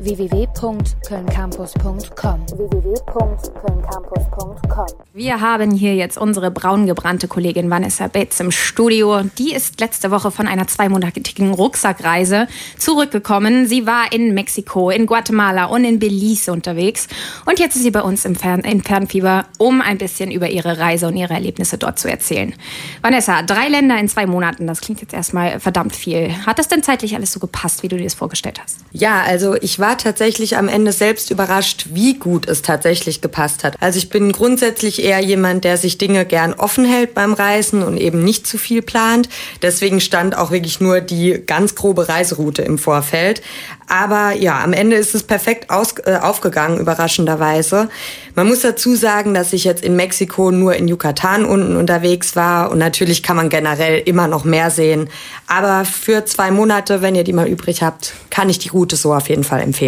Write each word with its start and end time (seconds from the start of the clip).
www.kölncampus.com 0.00 2.46
www.kölncampus.com 2.56 4.86
Wir 5.12 5.40
haben 5.40 5.72
hier 5.72 5.94
jetzt 5.94 6.16
unsere 6.16 6.50
braungebrannte 6.50 7.28
Kollegin 7.28 7.70
Vanessa 7.70 8.08
Bates 8.08 8.40
im 8.40 8.50
Studio. 8.50 9.22
Die 9.38 9.52
ist 9.52 9.78
letzte 9.80 10.10
Woche 10.10 10.30
von 10.30 10.46
einer 10.46 10.66
zweimonatigen 10.66 11.52
Rucksackreise 11.52 12.48
zurückgekommen. 12.78 13.66
Sie 13.66 13.86
war 13.86 14.10
in 14.12 14.32
Mexiko, 14.32 14.88
in 14.90 15.04
Guatemala 15.06 15.66
und 15.66 15.84
in 15.84 15.98
Belize 15.98 16.50
unterwegs. 16.50 17.08
Und 17.44 17.58
jetzt 17.58 17.76
ist 17.76 17.82
sie 17.82 17.90
bei 17.90 18.02
uns 18.02 18.24
im, 18.24 18.36
Fern 18.36 18.60
im 18.60 18.82
Fernfieber, 18.82 19.44
um 19.58 19.82
ein 19.82 19.98
bisschen 19.98 20.30
über 20.30 20.48
ihre 20.48 20.78
Reise 20.78 21.08
und 21.08 21.16
ihre 21.16 21.34
Erlebnisse 21.34 21.76
dort 21.76 21.98
zu 21.98 22.10
erzählen. 22.10 22.54
Vanessa, 23.02 23.42
drei 23.42 23.68
Länder 23.68 23.98
in 23.98 24.08
zwei 24.08 24.26
Monaten, 24.26 24.66
das 24.66 24.80
klingt 24.80 25.02
jetzt 25.02 25.12
erstmal 25.12 25.60
verdammt 25.60 25.94
viel. 25.94 26.34
Hat 26.46 26.58
das 26.58 26.68
denn 26.68 26.82
zeitlich 26.82 27.14
alles 27.14 27.32
so 27.32 27.40
gepasst, 27.40 27.82
wie 27.82 27.88
du 27.88 27.96
dir 27.96 28.04
das 28.04 28.14
vorgestellt 28.14 28.60
hast? 28.62 28.78
Ja, 28.92 29.22
also 29.22 29.56
ich 29.56 29.78
war 29.78 29.89
tatsächlich 29.96 30.56
am 30.56 30.68
Ende 30.68 30.92
selbst 30.92 31.30
überrascht, 31.30 31.86
wie 31.92 32.14
gut 32.14 32.48
es 32.48 32.62
tatsächlich 32.62 33.20
gepasst 33.20 33.64
hat. 33.64 33.76
Also 33.80 33.98
ich 33.98 34.10
bin 34.10 34.32
grundsätzlich 34.32 35.02
eher 35.02 35.20
jemand, 35.20 35.64
der 35.64 35.76
sich 35.76 35.98
Dinge 35.98 36.24
gern 36.24 36.54
offen 36.54 36.84
hält 36.84 37.14
beim 37.14 37.32
Reisen 37.32 37.82
und 37.82 37.96
eben 37.96 38.22
nicht 38.24 38.46
zu 38.46 38.58
viel 38.58 38.82
plant. 38.82 39.28
Deswegen 39.62 40.00
stand 40.00 40.36
auch 40.36 40.50
wirklich 40.50 40.80
nur 40.80 41.00
die 41.00 41.42
ganz 41.44 41.74
grobe 41.74 42.08
Reiseroute 42.08 42.62
im 42.62 42.78
Vorfeld. 42.78 43.42
Aber 43.90 44.32
ja, 44.32 44.62
am 44.62 44.72
Ende 44.72 44.94
ist 44.94 45.16
es 45.16 45.24
perfekt 45.24 45.68
aus, 45.68 45.94
äh, 46.04 46.16
aufgegangen, 46.16 46.78
überraschenderweise. 46.78 47.88
Man 48.36 48.46
muss 48.46 48.60
dazu 48.60 48.94
sagen, 48.94 49.34
dass 49.34 49.52
ich 49.52 49.64
jetzt 49.64 49.82
in 49.82 49.96
Mexiko 49.96 50.52
nur 50.52 50.76
in 50.76 50.86
Yucatan 50.86 51.44
unten 51.44 51.76
unterwegs 51.76 52.36
war 52.36 52.70
und 52.70 52.78
natürlich 52.78 53.24
kann 53.24 53.36
man 53.36 53.48
generell 53.48 53.98
immer 53.98 54.28
noch 54.28 54.44
mehr 54.44 54.70
sehen. 54.70 55.08
Aber 55.48 55.84
für 55.84 56.24
zwei 56.24 56.52
Monate, 56.52 57.02
wenn 57.02 57.16
ihr 57.16 57.24
die 57.24 57.32
mal 57.32 57.48
übrig 57.48 57.82
habt, 57.82 58.14
kann 58.30 58.48
ich 58.48 58.60
die 58.60 58.68
Route 58.68 58.94
so 58.94 59.12
auf 59.12 59.28
jeden 59.28 59.42
Fall 59.42 59.60
empfehlen 59.60 59.79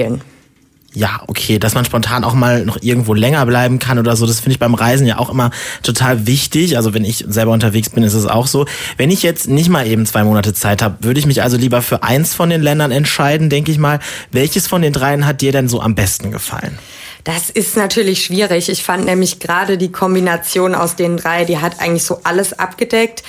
ja, 0.95 1.23
okay, 1.27 1.59
dass 1.59 1.75
man 1.75 1.85
spontan 1.85 2.23
auch 2.23 2.35
mal 2.35 2.65
noch 2.65 2.79
irgendwo 2.83 3.15
länger 3.15 3.45
bleiben 3.47 3.79
kann 3.79 3.99
oder 3.99 4.15
so, 4.15 4.27
das 4.27 4.41
finde 4.41 4.53
ich 4.53 4.59
beim 4.59 4.75
Reisen 4.75 5.07
ja 5.07 5.19
auch 5.19 5.31
immer 5.31 5.51
total 5.83 6.27
wichtig. 6.27 6.77
Also 6.77 6.93
wenn 6.93 7.05
ich 7.05 7.25
selber 7.29 7.53
unterwegs 7.53 7.89
bin, 7.89 8.03
ist 8.03 8.15
es 8.15 8.27
auch 8.27 8.47
so. 8.47 8.67
Wenn 8.99 9.11
ich 9.11 9.23
jetzt 9.23 9.49
nicht 9.49 9.71
mal 9.71 9.87
eben 9.87 10.05
zwei 10.05 10.23
Monate 10.25 10.53
Zeit 10.53 10.83
habe, 10.83 10.97
würde 11.01 11.19
ich 11.19 11.27
mich 11.27 11.43
also 11.43 11.57
lieber 11.57 11.81
für 11.81 12.03
eins 12.03 12.35
von 12.35 12.51
den 12.51 12.61
Ländern 12.61 12.91
entscheiden, 12.91 13.49
denke 13.49 13.73
ich 13.73 13.79
mal. 13.79 14.01
Welches 14.31 14.67
von 14.67 14.83
den 14.83 14.93
dreien 14.93 15.25
hat 15.25 15.41
dir 15.41 15.53
denn 15.53 15.69
so 15.69 15.81
am 15.81 15.95
besten 15.95 16.31
gefallen? 16.31 16.79
Das 17.25 17.51
ist 17.51 17.77
natürlich 17.77 18.25
schwierig. 18.25 18.69
Ich 18.69 18.83
fand 18.83 19.05
nämlich 19.05 19.39
gerade 19.39 19.79
die 19.79 19.93
Kombination 19.93 20.75
aus 20.75 20.97
den 20.97 21.17
drei, 21.17 21.45
die 21.45 21.59
hat 21.59 21.81
eigentlich 21.81 22.03
so 22.03 22.21
alles 22.25 22.59
abgedeckt. 22.59 23.23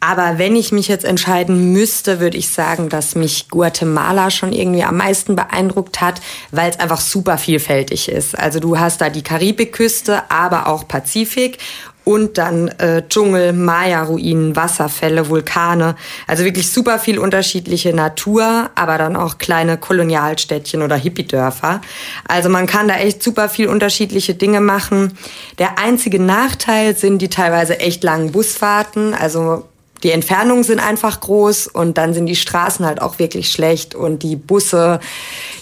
Aber 0.00 0.38
wenn 0.38 0.56
ich 0.56 0.72
mich 0.72 0.88
jetzt 0.88 1.04
entscheiden 1.04 1.74
müsste, 1.74 2.20
würde 2.20 2.38
ich 2.38 2.48
sagen, 2.48 2.88
dass 2.88 3.14
mich 3.14 3.50
Guatemala 3.50 4.30
schon 4.30 4.54
irgendwie 4.54 4.82
am 4.82 4.96
meisten 4.96 5.36
beeindruckt 5.36 6.00
hat, 6.00 6.22
weil 6.50 6.70
es 6.70 6.80
einfach 6.80 7.00
super 7.00 7.36
vielfältig 7.36 8.08
ist. 8.08 8.36
Also 8.38 8.60
du 8.60 8.78
hast 8.78 9.02
da 9.02 9.10
die 9.10 9.22
Karibikküste, 9.22 10.30
aber 10.30 10.68
auch 10.68 10.88
Pazifik 10.88 11.58
und 12.04 12.38
dann 12.38 12.68
äh, 12.78 13.06
Dschungel, 13.08 13.52
Maya-Ruinen, 13.52 14.56
Wasserfälle, 14.56 15.28
Vulkane. 15.28 15.96
Also 16.26 16.44
wirklich 16.44 16.70
super 16.70 16.98
viel 16.98 17.18
unterschiedliche 17.18 17.92
Natur, 17.92 18.70
aber 18.74 18.98
dann 18.98 19.16
auch 19.16 19.38
kleine 19.38 19.76
Kolonialstädtchen 19.76 20.82
oder 20.82 20.96
Hippie-Dörfer. 20.96 21.82
Also 22.26 22.48
man 22.48 22.66
kann 22.66 22.88
da 22.88 22.94
echt 22.94 23.22
super 23.22 23.48
viel 23.48 23.68
unterschiedliche 23.68 24.34
Dinge 24.34 24.60
machen. 24.60 25.12
Der 25.58 25.78
einzige 25.78 26.20
Nachteil 26.20 26.96
sind 26.96 27.20
die 27.20 27.28
teilweise 27.28 27.78
echt 27.80 28.02
langen 28.02 28.32
Busfahrten. 28.32 29.14
Also 29.14 29.66
die 30.02 30.10
Entfernungen 30.10 30.64
sind 30.64 30.80
einfach 30.80 31.20
groß 31.20 31.66
und 31.66 31.98
dann 31.98 32.14
sind 32.14 32.26
die 32.26 32.36
Straßen 32.36 32.84
halt 32.86 33.02
auch 33.02 33.18
wirklich 33.18 33.50
schlecht 33.50 33.94
und 33.94 34.22
die 34.22 34.36
Busse 34.36 35.00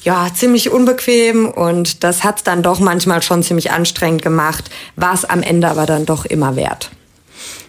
ja 0.03 0.29
ziemlich 0.35 0.71
unbequem 0.71 1.49
und 1.49 2.05
das 2.05 2.25
hat's 2.25 2.45
dann 2.45 2.63
doch 2.63 2.81
manchmal 2.81 3.23
schon 3.23 3.43
ziemlich 3.43 3.71
anstrengend 3.71 4.23
gemacht, 4.23 4.71
war 4.97 5.15
es 5.15 5.25
am 5.25 5.43
Ende 5.43 5.69
aber 5.69 5.87
dann 5.87 6.07
doch 6.07 6.25
immer 6.25 6.57
wert. 6.57 6.91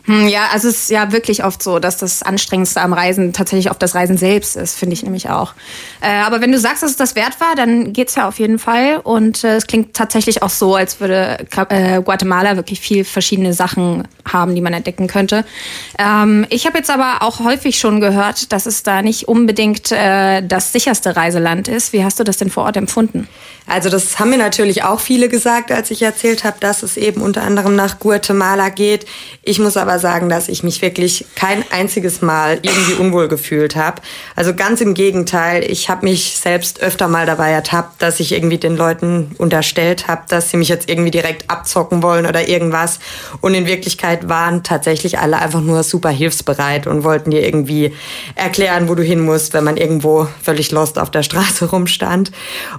Hm, 0.09 0.27
ja, 0.27 0.47
also 0.51 0.69
es 0.69 0.81
ist 0.81 0.89
ja 0.89 1.11
wirklich 1.11 1.43
oft 1.43 1.61
so, 1.61 1.77
dass 1.77 1.97
das 1.97 2.23
Anstrengendste 2.23 2.81
am 2.81 2.93
Reisen 2.93 3.31
tatsächlich 3.31 3.69
oft 3.69 3.79
das 3.79 3.93
Reisen 3.93 4.17
selbst 4.17 4.55
ist, 4.55 4.75
finde 4.75 4.95
ich 4.95 5.03
nämlich 5.03 5.29
auch. 5.29 5.53
Äh, 6.01 6.21
aber 6.25 6.41
wenn 6.41 6.51
du 6.51 6.57
sagst, 6.57 6.81
dass 6.81 6.89
es 6.89 6.97
das 6.97 7.15
wert 7.15 7.39
war, 7.39 7.53
dann 7.55 7.93
geht's 7.93 8.15
ja 8.15 8.27
auf 8.27 8.39
jeden 8.39 8.57
Fall. 8.57 9.01
Und 9.03 9.43
äh, 9.43 9.57
es 9.57 9.67
klingt 9.67 9.93
tatsächlich 9.93 10.41
auch 10.41 10.49
so, 10.49 10.73
als 10.73 10.99
würde 10.99 11.45
äh, 11.69 12.01
Guatemala 12.01 12.55
wirklich 12.55 12.79
viel 12.79 13.05
verschiedene 13.05 13.53
Sachen 13.53 14.07
haben, 14.27 14.55
die 14.55 14.61
man 14.61 14.73
entdecken 14.73 15.05
könnte. 15.05 15.45
Ähm, 15.99 16.47
ich 16.49 16.65
habe 16.65 16.79
jetzt 16.79 16.89
aber 16.89 17.21
auch 17.21 17.41
häufig 17.41 17.77
schon 17.77 18.01
gehört, 18.01 18.51
dass 18.51 18.65
es 18.65 18.81
da 18.81 19.03
nicht 19.03 19.27
unbedingt 19.27 19.91
äh, 19.91 20.41
das 20.41 20.71
sicherste 20.71 21.17
Reiseland 21.17 21.67
ist. 21.67 21.93
Wie 21.93 22.03
hast 22.03 22.19
du 22.19 22.23
das 22.23 22.37
denn 22.37 22.49
vor 22.49 22.63
Ort 22.63 22.77
empfunden? 22.77 23.27
Also 23.67 23.89
das 23.89 24.17
haben 24.17 24.31
mir 24.31 24.39
natürlich 24.39 24.83
auch 24.83 24.99
viele 24.99 25.29
gesagt, 25.29 25.71
als 25.71 25.91
ich 25.91 26.01
erzählt 26.01 26.43
habe, 26.43 26.57
dass 26.59 26.81
es 26.81 26.97
eben 26.97 27.21
unter 27.21 27.43
anderem 27.43 27.75
nach 27.75 27.99
Guatemala 27.99 28.69
geht. 28.69 29.05
Ich 29.43 29.59
muss 29.59 29.77
aber 29.77 29.98
sagen, 29.99 30.27
dass 30.27 30.49
ich 30.49 30.63
mich 30.63 30.81
wirklich 30.81 31.25
kein 31.35 31.63
einziges 31.71 32.23
Mal 32.23 32.59
irgendwie 32.63 32.93
unwohl 32.93 33.27
gefühlt 33.27 33.75
habe. 33.75 34.01
Also 34.35 34.55
ganz 34.55 34.81
im 34.81 34.95
Gegenteil, 34.95 35.63
ich 35.63 35.89
habe 35.89 36.05
mich 36.05 36.37
selbst 36.37 36.81
öfter 36.81 37.07
mal 37.07 37.27
dabei 37.27 37.51
ertappt, 37.51 38.01
dass 38.01 38.19
ich 38.19 38.31
irgendwie 38.31 38.57
den 38.57 38.75
Leuten 38.75 39.35
unterstellt 39.37 40.07
habe, 40.07 40.23
dass 40.27 40.49
sie 40.49 40.57
mich 40.57 40.69
jetzt 40.69 40.89
irgendwie 40.89 41.11
direkt 41.11 41.49
abzocken 41.51 42.01
wollen 42.01 42.25
oder 42.25 42.47
irgendwas. 42.49 42.99
Und 43.41 43.53
in 43.53 43.67
Wirklichkeit 43.67 44.27
waren 44.29 44.63
tatsächlich 44.63 45.19
alle 45.19 45.37
einfach 45.37 45.61
nur 45.61 45.83
super 45.83 46.09
hilfsbereit 46.09 46.87
und 46.87 47.03
wollten 47.03 47.29
dir 47.29 47.45
irgendwie 47.45 47.93
erklären, 48.33 48.89
wo 48.89 48.95
du 48.95 49.03
hin 49.03 49.19
musst, 49.19 49.53
wenn 49.53 49.63
man 49.63 49.77
irgendwo 49.77 50.27
völlig 50.41 50.71
lost 50.71 50.97
auf 50.97 51.11
der 51.11 51.21
Straße 51.21 51.69
rumstand. 51.69 52.31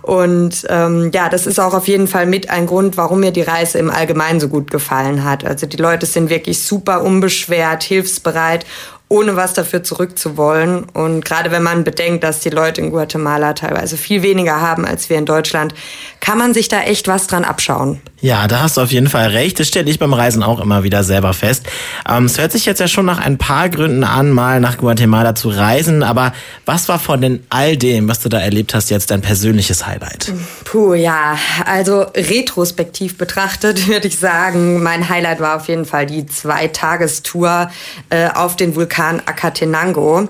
Und 0.03 0.65
äh, 0.65 0.81
ähm, 0.81 1.11
ja, 1.13 1.29
das 1.29 1.47
ist 1.47 1.59
auch 1.59 1.75
auf 1.75 1.89
jeden 1.89 2.09
Fall 2.09 2.27
mit 2.27 2.51
ein 2.51 2.67
Grund, 2.67 2.97
warum 2.97 3.21
mir 3.21 3.33
die 3.33 3.43
Reise 3.43 3.79
im 3.79 3.91
Allgemeinen 3.91 4.41
so 4.41 4.49
gut 4.49 4.71
gefallen 4.71 5.25
hat. 5.25 5.45
Also 5.45 5.67
die 5.67 5.77
Leute 5.77 6.07
sind 6.07 6.31
wirklich 6.31 6.63
super 6.63 7.00
unbeschwert, 7.03 7.83
hilfsbereit 7.83 8.67
ohne 9.11 9.35
was 9.35 9.55
dafür 9.55 9.83
zurückzuwollen. 9.83 10.85
Und 10.85 11.25
gerade 11.25 11.51
wenn 11.51 11.65
man 11.65 11.83
bedenkt, 11.83 12.23
dass 12.23 12.39
die 12.39 12.49
Leute 12.49 12.81
in 12.81 12.91
Guatemala 12.91 13.55
teilweise 13.55 13.97
viel 13.97 14.23
weniger 14.23 14.61
haben 14.61 14.87
als 14.87 15.11
wir 15.11 15.19
in 15.19 15.27
Deutschland, 15.27 15.75
kann 16.21 16.39
man 16.39 16.55
sich 16.55 16.69
da 16.69 16.83
echt 16.83 17.09
was 17.09 17.27
dran 17.27 17.45
abschauen. 17.45 18.01
Ja, 18.21 18.47
da 18.47 18.61
hast 18.61 18.77
du 18.77 18.83
auf 18.83 18.93
jeden 18.93 19.09
Fall 19.09 19.29
recht. 19.31 19.59
Das 19.59 19.67
stelle 19.67 19.91
ich 19.91 19.99
beim 19.99 20.13
Reisen 20.13 20.45
auch 20.45 20.61
immer 20.61 20.85
wieder 20.85 21.03
selber 21.03 21.33
fest. 21.33 21.67
Ähm, 22.09 22.27
es 22.27 22.39
hört 22.39 22.53
sich 22.53 22.67
jetzt 22.67 22.79
ja 22.79 22.87
schon 22.87 23.05
nach 23.05 23.19
ein 23.19 23.37
paar 23.37 23.69
Gründen 23.69 24.05
an, 24.05 24.31
mal 24.31 24.61
nach 24.61 24.79
Guatemala 24.79 25.35
zu 25.35 25.49
reisen. 25.49 26.05
Aber 26.05 26.33
was 26.65 26.89
war 26.89 27.01
von 27.01 27.21
den 27.21 27.45
all 27.51 27.77
dem, 27.77 28.09
was 28.09 28.21
du 28.21 28.29
da 28.29 28.39
erlebt 28.39 28.75
hast, 28.75 28.91
jetzt 28.91 29.11
dein 29.11 29.23
persönliches 29.23 29.87
Highlight? 29.87 30.33
Puh, 30.65 30.95
ja. 30.95 31.37
Also 31.65 32.03
retrospektiv 32.15 33.19
betrachtet 33.19 33.89
würde 33.89 34.07
ich 34.07 34.19
sagen, 34.19 34.85
mein 34.85 35.09
Highlight 35.09 35.41
war 35.41 35.57
auf 35.57 35.67
jeden 35.67 35.85
Fall 35.85 36.07
die 36.07 36.27
Zweitagestour 36.27 37.71
äh, 38.11 38.29
auf 38.29 38.55
den 38.55 38.77
Vulkan 38.77 39.00
Acatenango. 39.01 40.29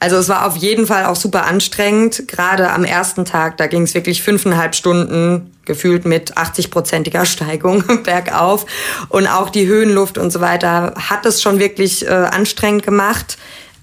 Also 0.00 0.16
es 0.16 0.28
war 0.28 0.46
auf 0.46 0.56
jeden 0.56 0.86
Fall 0.86 1.06
auch 1.06 1.16
super 1.16 1.46
anstrengend. 1.46 2.26
Gerade 2.26 2.70
am 2.70 2.84
ersten 2.84 3.24
Tag, 3.24 3.56
da 3.56 3.66
ging 3.66 3.82
es 3.82 3.94
wirklich 3.94 4.22
fünfeinhalb 4.22 4.74
Stunden 4.74 5.52
gefühlt 5.64 6.04
mit 6.04 6.36
80-prozentiger 6.36 7.24
Steigung 7.24 7.84
bergauf. 8.02 8.66
Und 9.08 9.26
auch 9.26 9.50
die 9.50 9.66
Höhenluft 9.66 10.18
und 10.18 10.32
so 10.32 10.40
weiter 10.40 10.94
hat 10.96 11.26
es 11.26 11.40
schon 11.42 11.58
wirklich 11.58 12.06
äh, 12.06 12.10
anstrengend 12.10 12.82
gemacht. 12.82 13.38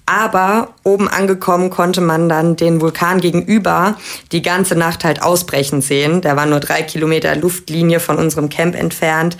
Aber 0.06 0.74
oben 0.82 1.08
angekommen 1.08 1.70
konnte 1.70 2.00
man 2.00 2.28
dann 2.28 2.56
den 2.56 2.80
Vulkan 2.80 3.20
gegenüber 3.20 3.96
die 4.32 4.42
ganze 4.42 4.74
Nacht 4.74 5.04
halt 5.04 5.22
ausbrechen 5.22 5.82
sehen. 5.82 6.20
Der 6.20 6.36
war 6.36 6.46
nur 6.46 6.58
drei 6.58 6.82
Kilometer 6.82 7.36
Luftlinie 7.36 8.00
von 8.00 8.16
unserem 8.16 8.48
Camp 8.48 8.74
entfernt. 8.74 9.36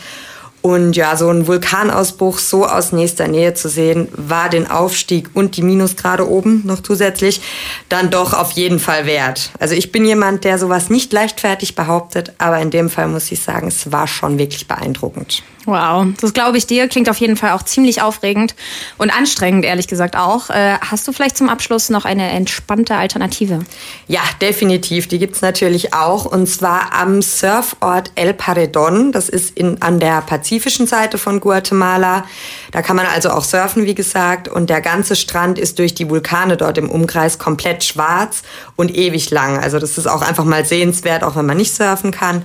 Und 0.62 0.94
ja, 0.94 1.16
so 1.16 1.30
ein 1.30 1.46
Vulkanausbruch 1.46 2.38
so 2.38 2.66
aus 2.66 2.92
nächster 2.92 3.28
Nähe 3.28 3.54
zu 3.54 3.68
sehen, 3.68 4.08
war 4.12 4.50
den 4.50 4.70
Aufstieg 4.70 5.30
und 5.34 5.56
die 5.56 5.62
Minusgrade 5.62 6.28
oben 6.28 6.62
noch 6.66 6.80
zusätzlich 6.80 7.40
dann 7.88 8.10
doch 8.10 8.34
auf 8.34 8.52
jeden 8.52 8.78
Fall 8.78 9.06
wert. 9.06 9.50
Also 9.58 9.74
ich 9.74 9.90
bin 9.90 10.04
jemand, 10.04 10.44
der 10.44 10.58
sowas 10.58 10.90
nicht 10.90 11.12
leichtfertig 11.12 11.74
behauptet, 11.74 12.32
aber 12.38 12.58
in 12.60 12.70
dem 12.70 12.90
Fall 12.90 13.08
muss 13.08 13.32
ich 13.32 13.40
sagen, 13.40 13.68
es 13.68 13.90
war 13.90 14.06
schon 14.06 14.38
wirklich 14.38 14.68
beeindruckend. 14.68 15.42
Wow, 15.66 16.06
das 16.20 16.32
glaube 16.32 16.56
ich 16.56 16.66
dir. 16.66 16.88
Klingt 16.88 17.10
auf 17.10 17.18
jeden 17.18 17.36
Fall 17.36 17.52
auch 17.52 17.62
ziemlich 17.62 18.00
aufregend 18.00 18.54
und 18.96 19.14
anstrengend, 19.14 19.64
ehrlich 19.64 19.88
gesagt 19.88 20.16
auch. 20.16 20.48
Äh, 20.48 20.78
hast 20.80 21.06
du 21.06 21.12
vielleicht 21.12 21.36
zum 21.36 21.48
Abschluss 21.48 21.90
noch 21.90 22.04
eine 22.04 22.30
entspannte 22.30 22.96
Alternative? 22.96 23.60
Ja, 24.08 24.22
definitiv. 24.40 25.06
Die 25.06 25.18
gibt's 25.18 25.42
natürlich 25.42 25.92
auch. 25.92 26.24
Und 26.24 26.46
zwar 26.48 26.94
am 26.94 27.20
Surfort 27.20 28.10
El 28.14 28.32
Paredon. 28.32 29.12
Das 29.12 29.28
ist 29.28 29.56
in, 29.56 29.82
an 29.82 30.00
der 30.00 30.22
pazifischen 30.50 30.88
Seite 30.88 31.16
von 31.16 31.38
Guatemala. 31.38 32.24
Da 32.72 32.82
kann 32.82 32.96
man 32.96 33.06
also 33.06 33.30
auch 33.30 33.44
surfen, 33.44 33.86
wie 33.86 33.94
gesagt. 33.94 34.48
Und 34.48 34.68
der 34.68 34.80
ganze 34.80 35.14
Strand 35.14 35.60
ist 35.60 35.78
durch 35.78 35.94
die 35.94 36.10
Vulkane 36.10 36.56
dort 36.56 36.76
im 36.76 36.90
Umkreis 36.90 37.38
komplett 37.38 37.84
schwarz 37.84 38.42
und 38.74 38.92
ewig 38.92 39.30
lang. 39.30 39.60
Also 39.60 39.78
das 39.78 39.96
ist 39.96 40.08
auch 40.08 40.22
einfach 40.22 40.44
mal 40.44 40.64
sehenswert, 40.64 41.22
auch 41.22 41.36
wenn 41.36 41.46
man 41.46 41.56
nicht 41.56 41.72
surfen 41.72 42.10
kann. 42.10 42.42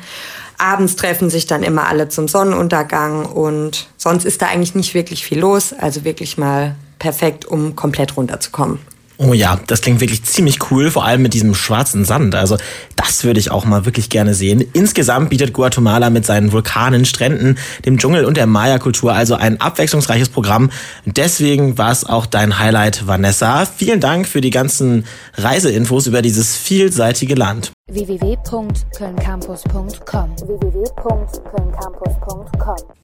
Abends 0.59 0.95
treffen 0.95 1.31
sich 1.31 1.47
dann 1.47 1.63
immer 1.63 1.87
alle 1.87 2.07
zum 2.07 2.27
Sonnenuntergang 2.27 3.25
und 3.25 3.87
sonst 3.97 4.23
ist 4.23 4.41
da 4.43 4.47
eigentlich 4.47 4.75
nicht 4.75 4.93
wirklich 4.93 5.25
viel 5.25 5.39
los. 5.39 5.73
Also 5.73 6.03
wirklich 6.03 6.37
mal 6.37 6.75
perfekt, 6.99 7.45
um 7.45 7.75
komplett 7.75 8.15
runterzukommen. 8.17 8.77
Oh 9.17 9.33
ja, 9.33 9.59
das 9.67 9.81
klingt 9.81 10.01
wirklich 10.01 10.23
ziemlich 10.23 10.59
cool, 10.69 10.91
vor 10.91 11.05
allem 11.05 11.21
mit 11.21 11.33
diesem 11.33 11.55
schwarzen 11.55 12.03
Sand. 12.03 12.35
Also 12.35 12.57
das 12.95 13.23
würde 13.23 13.39
ich 13.39 13.49
auch 13.51 13.63
mal 13.65 13.85
wirklich 13.85 14.09
gerne 14.09 14.33
sehen. 14.33 14.65
Insgesamt 14.73 15.29
bietet 15.29 15.53
Guatemala 15.53 16.09
mit 16.09 16.25
seinen 16.25 16.51
Vulkanen, 16.51 17.05
Stränden, 17.05 17.57
dem 17.85 17.97
Dschungel 17.97 18.25
und 18.25 18.35
der 18.35 18.47
Maya-Kultur 18.47 19.13
also 19.13 19.35
ein 19.35 19.61
abwechslungsreiches 19.61 20.27
Programm. 20.29 20.71
Deswegen 21.05 21.77
war 21.77 21.91
es 21.91 22.03
auch 22.03 22.25
dein 22.25 22.57
Highlight, 22.59 23.07
Vanessa. 23.07 23.65
Vielen 23.65 24.01
Dank 24.01 24.27
für 24.27 24.41
die 24.41 24.49
ganzen 24.49 25.05
Reiseinfos 25.35 26.07
über 26.07 26.21
dieses 26.21 26.57
vielseitige 26.57 27.35
Land 27.35 27.71
www.kölncampus.com 27.91 30.35
www 30.47 30.85